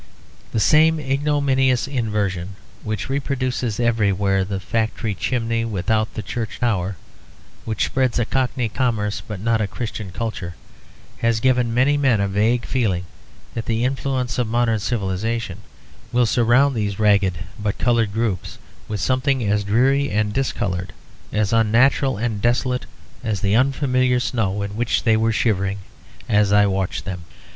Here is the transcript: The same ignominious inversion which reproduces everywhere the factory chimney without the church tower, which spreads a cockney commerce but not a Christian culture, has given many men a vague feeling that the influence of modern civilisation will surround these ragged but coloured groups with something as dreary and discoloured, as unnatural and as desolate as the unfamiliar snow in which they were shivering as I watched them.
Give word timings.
The 0.51 0.59
same 0.59 0.99
ignominious 0.99 1.87
inversion 1.87 2.55
which 2.83 3.07
reproduces 3.07 3.79
everywhere 3.79 4.43
the 4.43 4.59
factory 4.59 5.13
chimney 5.13 5.63
without 5.63 6.15
the 6.15 6.23
church 6.23 6.57
tower, 6.59 6.97
which 7.65 7.85
spreads 7.85 8.17
a 8.17 8.25
cockney 8.25 8.67
commerce 8.67 9.21
but 9.21 9.39
not 9.39 9.61
a 9.61 9.67
Christian 9.67 10.09
culture, 10.09 10.55
has 11.19 11.39
given 11.39 11.71
many 11.71 11.97
men 11.97 12.19
a 12.19 12.27
vague 12.27 12.65
feeling 12.65 13.05
that 13.53 13.65
the 13.67 13.85
influence 13.85 14.39
of 14.39 14.47
modern 14.47 14.79
civilisation 14.79 15.59
will 16.11 16.25
surround 16.25 16.73
these 16.75 16.97
ragged 16.97 17.37
but 17.59 17.77
coloured 17.77 18.11
groups 18.11 18.57
with 18.87 18.99
something 18.99 19.43
as 19.43 19.63
dreary 19.63 20.09
and 20.09 20.33
discoloured, 20.33 20.93
as 21.31 21.53
unnatural 21.53 22.17
and 22.17 22.37
as 22.37 22.41
desolate 22.41 22.87
as 23.23 23.41
the 23.41 23.55
unfamiliar 23.55 24.19
snow 24.19 24.63
in 24.63 24.75
which 24.75 25.03
they 25.03 25.15
were 25.15 25.31
shivering 25.31 25.77
as 26.27 26.51
I 26.51 26.65
watched 26.65 27.05
them. 27.05 27.21